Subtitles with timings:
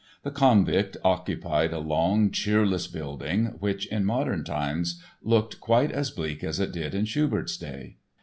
[0.23, 6.43] The Konvikt occupied a long, cheerless building which in modern times looked quite as bleak
[6.43, 7.97] as it did in Schubert's day.